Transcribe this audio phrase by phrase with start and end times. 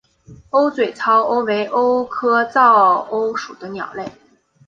[0.49, 4.11] 鸥嘴噪鸥为鸥科噪鸥属的鸟类。